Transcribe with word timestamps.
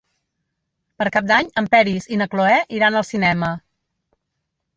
Per 1.01 1.05
Cap 1.17 1.27
d'Any 1.31 1.51
en 1.63 1.67
Peris 1.75 2.07
i 2.15 2.17
na 2.23 2.29
Cloè 2.33 2.57
iran 2.79 2.99
al 3.03 3.07
cinema. 3.11 3.53